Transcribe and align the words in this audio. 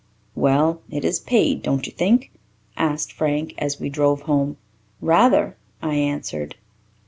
"Well, 0.33 0.81
it 0.89 1.03
has 1.03 1.19
paid, 1.19 1.61
don't 1.61 1.85
you 1.85 1.91
think?" 1.91 2.31
asked 2.75 3.13
Frank, 3.13 3.53
as 3.59 3.79
we 3.79 3.91
drove 3.91 4.23
home. 4.23 4.57
"Rather," 4.99 5.57
I 5.79 5.93
answered. 5.93 6.55